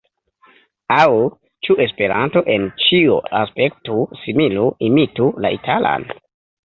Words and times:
Aŭ 0.95 1.09
ĉu 1.67 1.75
Esperanto 1.85 2.43
en 2.53 2.65
ĉio 2.85 3.19
aspektu, 3.43 3.99
similu, 4.23 4.65
imitu 4.89 5.29
la 5.47 5.53
italan? 5.59 6.09